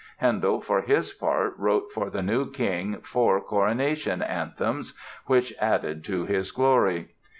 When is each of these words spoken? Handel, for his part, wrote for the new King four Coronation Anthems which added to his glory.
Handel, 0.17 0.61
for 0.61 0.81
his 0.81 1.13
part, 1.13 1.53
wrote 1.59 1.91
for 1.91 2.09
the 2.09 2.23
new 2.23 2.49
King 2.49 3.01
four 3.03 3.39
Coronation 3.39 4.23
Anthems 4.23 4.95
which 5.27 5.53
added 5.61 6.03
to 6.05 6.25
his 6.25 6.49
glory. 6.49 7.09